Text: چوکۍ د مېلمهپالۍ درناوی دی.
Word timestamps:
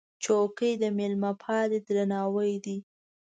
چوکۍ 0.23 0.73
د 0.81 0.83
مېلمهپالۍ 0.97 1.79
درناوی 1.87 2.53
دی. 2.65 2.77